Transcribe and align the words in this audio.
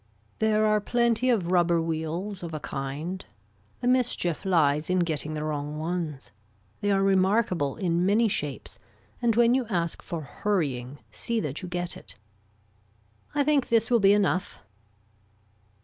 There 0.39 0.65
are 0.65 0.81
plenty 0.81 1.29
of 1.29 1.51
rubber 1.51 1.79
wheels 1.79 2.41
of 2.41 2.55
a 2.55 2.59
kind. 2.59 3.23
The 3.81 3.87
mischief 3.87 4.45
lies 4.45 4.89
in 4.89 4.97
getting 5.01 5.35
the 5.35 5.43
wrong 5.43 5.77
ones. 5.77 6.31
They 6.79 6.89
are 6.89 7.03
remarkable 7.03 7.75
in 7.75 8.03
many 8.03 8.27
shapes 8.27 8.79
and 9.21 9.35
when 9.35 9.53
you 9.53 9.67
ask 9.67 10.01
for 10.01 10.21
hurrying 10.21 10.97
see 11.11 11.39
that 11.41 11.61
you 11.61 11.69
get 11.69 11.95
it. 11.95 12.15
I 13.35 13.43
think 13.43 13.69
this 13.69 13.91
will 13.91 13.99
be 13.99 14.13
enough. 14.13 14.57